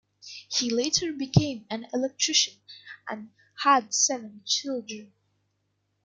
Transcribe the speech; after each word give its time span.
He 0.49 0.71
later 0.71 1.13
became 1.13 1.67
an 1.69 1.85
electrician, 1.93 2.55
and 3.07 3.29
had 3.61 3.93
seven 3.93 4.41
children. 4.47 5.13